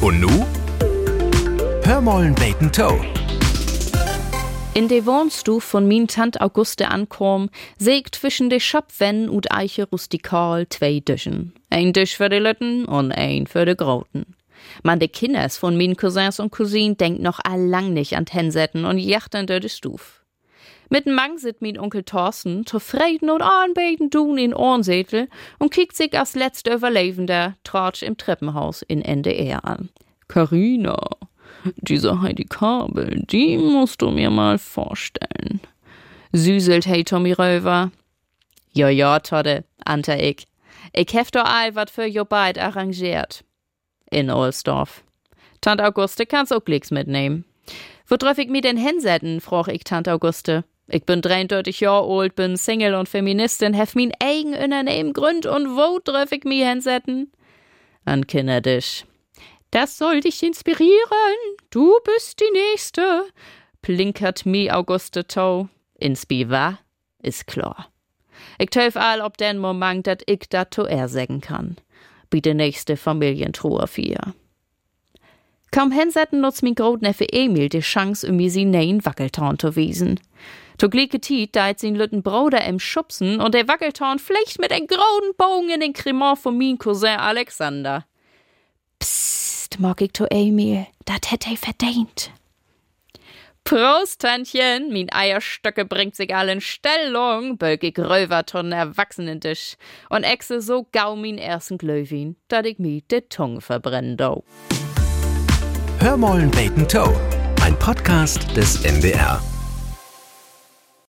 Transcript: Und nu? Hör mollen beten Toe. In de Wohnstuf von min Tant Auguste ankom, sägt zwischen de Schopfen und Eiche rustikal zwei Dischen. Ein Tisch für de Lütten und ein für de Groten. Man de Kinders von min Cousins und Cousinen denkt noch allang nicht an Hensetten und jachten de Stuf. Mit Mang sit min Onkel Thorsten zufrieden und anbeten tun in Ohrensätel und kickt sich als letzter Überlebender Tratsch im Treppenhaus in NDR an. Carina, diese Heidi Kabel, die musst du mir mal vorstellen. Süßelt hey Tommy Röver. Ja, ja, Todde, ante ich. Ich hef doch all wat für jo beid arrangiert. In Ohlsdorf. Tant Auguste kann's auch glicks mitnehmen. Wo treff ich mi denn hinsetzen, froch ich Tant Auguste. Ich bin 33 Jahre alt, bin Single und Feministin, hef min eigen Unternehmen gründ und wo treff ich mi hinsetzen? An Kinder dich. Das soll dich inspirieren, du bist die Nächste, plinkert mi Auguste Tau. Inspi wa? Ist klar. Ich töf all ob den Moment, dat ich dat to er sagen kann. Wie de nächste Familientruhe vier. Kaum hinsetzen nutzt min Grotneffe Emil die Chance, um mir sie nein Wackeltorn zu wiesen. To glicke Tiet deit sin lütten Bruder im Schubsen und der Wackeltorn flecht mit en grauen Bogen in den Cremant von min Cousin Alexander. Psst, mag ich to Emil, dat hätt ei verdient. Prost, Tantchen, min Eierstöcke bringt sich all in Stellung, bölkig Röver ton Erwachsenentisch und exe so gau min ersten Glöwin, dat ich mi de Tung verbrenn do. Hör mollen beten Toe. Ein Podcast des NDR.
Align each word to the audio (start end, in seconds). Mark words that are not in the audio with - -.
Und 0.00 0.20
nu? 0.20 0.28
Hör 1.82 2.00
mollen 2.00 2.34
beten 2.34 2.70
Toe. 2.70 3.00
In 4.74 4.86
de 4.86 5.04
Wohnstuf 5.06 5.64
von 5.64 5.88
min 5.88 6.06
Tant 6.06 6.40
Auguste 6.40 6.88
ankom, 6.88 7.50
sägt 7.78 8.14
zwischen 8.14 8.48
de 8.48 8.60
Schopfen 8.60 9.28
und 9.28 9.50
Eiche 9.50 9.88
rustikal 9.88 10.68
zwei 10.68 11.00
Dischen. 11.00 11.52
Ein 11.70 11.92
Tisch 11.92 12.16
für 12.16 12.28
de 12.28 12.38
Lütten 12.38 12.84
und 12.84 13.10
ein 13.10 13.48
für 13.48 13.64
de 13.64 13.74
Groten. 13.74 14.36
Man 14.84 15.00
de 15.00 15.08
Kinders 15.08 15.56
von 15.56 15.76
min 15.76 15.96
Cousins 15.96 16.38
und 16.38 16.52
Cousinen 16.52 16.96
denkt 16.96 17.20
noch 17.20 17.40
allang 17.42 17.92
nicht 17.92 18.16
an 18.16 18.26
Hensetten 18.30 18.84
und 18.84 18.98
jachten 18.98 19.48
de 19.48 19.68
Stuf. 19.68 20.17
Mit 20.90 21.06
Mang 21.06 21.38
sit 21.38 21.60
min 21.60 21.78
Onkel 21.78 22.02
Thorsten 22.02 22.64
zufrieden 22.64 23.30
und 23.30 23.42
anbeten 23.42 24.10
tun 24.10 24.38
in 24.38 24.54
Ohrensätel 24.54 25.28
und 25.58 25.72
kickt 25.72 25.96
sich 25.96 26.18
als 26.18 26.34
letzter 26.34 26.74
Überlebender 26.74 27.56
Tratsch 27.64 28.02
im 28.02 28.16
Treppenhaus 28.16 28.82
in 28.82 29.02
NDR 29.02 29.64
an. 29.64 29.90
Carina, 30.28 30.98
diese 31.76 32.22
Heidi 32.22 32.44
Kabel, 32.44 33.22
die 33.28 33.58
musst 33.58 34.00
du 34.00 34.10
mir 34.10 34.30
mal 34.30 34.58
vorstellen. 34.58 35.60
Süßelt 36.32 36.86
hey 36.86 37.04
Tommy 37.04 37.32
Röver. 37.32 37.90
Ja, 38.72 38.88
ja, 38.88 39.18
Todde, 39.20 39.64
ante 39.84 40.14
ich. 40.14 40.46
Ich 40.92 41.12
hef 41.12 41.30
doch 41.30 41.44
all 41.44 41.74
wat 41.74 41.90
für 41.90 42.06
jo 42.06 42.24
beid 42.24 42.58
arrangiert. 42.58 43.44
In 44.10 44.30
Ohlsdorf. 44.30 45.02
Tant 45.60 45.80
Auguste 45.82 46.26
kann's 46.26 46.52
auch 46.52 46.64
glicks 46.64 46.90
mitnehmen. 46.90 47.44
Wo 48.08 48.16
treff 48.16 48.38
ich 48.38 48.48
mi 48.48 48.60
denn 48.62 48.78
hinsetzen, 48.78 49.40
froch 49.40 49.68
ich 49.68 49.84
Tant 49.84 50.08
Auguste. 50.08 50.64
Ich 50.88 51.04
bin 51.04 51.20
33 51.20 51.80
Jahre 51.80 52.08
alt, 52.08 52.34
bin 52.34 52.56
Single 52.56 52.94
und 52.94 53.08
Feministin, 53.08 53.74
hef 53.74 53.94
min 53.94 54.12
eigen 54.18 54.54
Unternehmen 54.54 55.12
gründ 55.12 55.44
und 55.44 55.76
wo 55.76 55.98
treff 55.98 56.32
ich 56.32 56.44
mi 56.44 56.60
hinsetzen? 56.60 57.30
An 58.06 58.26
Kinder 58.26 58.62
dich. 58.62 59.04
Das 59.70 59.98
soll 59.98 60.20
dich 60.20 60.42
inspirieren, 60.42 61.36
du 61.68 61.92
bist 62.04 62.40
die 62.40 62.50
Nächste, 62.52 63.26
plinkert 63.82 64.46
mi 64.46 64.70
Auguste 64.70 65.26
Tau. 65.26 65.68
Inspi 65.98 66.48
wa? 66.48 66.78
Ist 67.22 67.46
klar. 67.46 67.90
Ich 68.58 68.70
töf 68.70 68.96
all 68.96 69.20
ob 69.20 69.36
den 69.36 69.58
Moment, 69.58 70.06
dat 70.06 70.22
ich 70.26 70.48
dat 70.48 70.70
to 70.70 70.84
er 70.84 71.08
sagen 71.08 71.40
kann. 71.40 71.76
Wie 72.30 72.40
de 72.40 72.54
nächste 72.54 72.96
Familientruhe 72.96 73.86
vier. 73.86 74.34
Kaum 75.70 75.92
hinsetzen 75.92 76.40
nutzt 76.40 76.62
min 76.62 76.74
Grotneffe 76.74 77.26
Emil 77.30 77.68
die 77.68 77.80
Chance, 77.80 78.28
um 78.28 78.36
mir 78.36 78.50
sie 78.50 78.64
nein 78.64 79.04
Wackeltorn 79.04 79.58
zu 79.58 79.76
wiesen. 79.76 80.18
To 80.78 80.88
glicke 80.88 81.20
Tiet 81.20 81.56
deit 81.56 81.80
sin 81.80 81.96
lütten 81.96 82.22
Bruder 82.22 82.64
im 82.64 82.78
Schubsen 82.78 83.40
und 83.40 83.52
der 83.52 83.66
Wackeltorn 83.66 84.18
flecht 84.18 84.60
mit 84.60 84.70
en 84.70 84.86
grauen 84.86 85.32
Bogen 85.36 85.70
in 85.70 85.80
den 85.80 85.92
Cremant 85.92 86.38
von 86.38 86.56
min 86.56 86.78
Cousin 86.78 87.18
Alexander. 87.18 88.06
Psst, 89.00 89.80
mag 89.80 90.00
ich 90.00 90.12
to 90.12 90.24
Emil, 90.30 90.86
dat 91.04 91.30
hätt 91.30 91.48
ei 91.48 91.56
verdient. 91.56 92.30
Prost, 93.64 94.22
Tantchen, 94.22 94.90
min 94.92 95.12
Eierstöcke 95.12 95.84
bringt 95.84 96.14
sich 96.14 96.34
all 96.34 96.48
in 96.48 96.62
Stellung, 96.62 97.58
bölkig 97.58 97.98
Röver 97.98 98.46
ton 98.46 98.72
Erwachsenentisch 98.72 99.76
und 100.08 100.24
exe 100.24 100.62
so 100.62 100.86
gau 100.90 101.16
min 101.16 101.36
ersten 101.36 101.76
Glöwin, 101.76 102.36
dat 102.48 102.64
ich 102.64 102.78
mi 102.78 103.02
de 103.10 103.20
Tung 103.28 103.60
verbrenn 103.60 104.16
do. 104.16 104.42
Hör 106.00 106.16
mollen 106.16 106.50
beten 106.50 106.86
Toe. 106.86 107.14
Ein 107.60 107.76
Podcast 107.76 108.56
des 108.56 108.84
NDR. 108.84 109.57